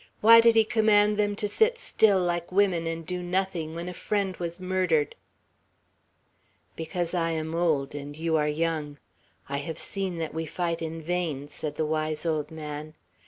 [0.19, 3.93] Why did he command them to sit still like women, and do nothing, when a
[3.93, 5.13] friend was murdered?
[6.75, 8.97] "Because I am old, and you are young.
[9.47, 12.95] I have seen that we fight in vain," said the wise old man.